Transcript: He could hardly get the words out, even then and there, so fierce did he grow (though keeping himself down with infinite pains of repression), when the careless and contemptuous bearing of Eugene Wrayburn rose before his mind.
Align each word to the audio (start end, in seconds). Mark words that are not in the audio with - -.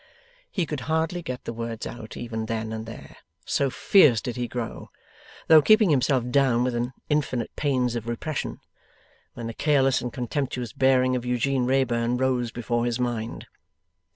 He 0.49 0.65
could 0.65 0.79
hardly 0.89 1.21
get 1.21 1.43
the 1.45 1.53
words 1.53 1.85
out, 1.85 2.17
even 2.17 2.47
then 2.47 2.73
and 2.73 2.87
there, 2.87 3.17
so 3.45 3.69
fierce 3.69 4.19
did 4.19 4.35
he 4.35 4.47
grow 4.47 4.89
(though 5.47 5.61
keeping 5.61 5.91
himself 5.91 6.27
down 6.31 6.63
with 6.63 6.75
infinite 7.07 7.55
pains 7.55 7.95
of 7.95 8.07
repression), 8.07 8.61
when 9.35 9.45
the 9.45 9.53
careless 9.53 10.01
and 10.01 10.11
contemptuous 10.11 10.73
bearing 10.73 11.15
of 11.15 11.23
Eugene 11.23 11.67
Wrayburn 11.67 12.17
rose 12.17 12.51
before 12.51 12.85
his 12.85 12.99
mind. 12.99 13.45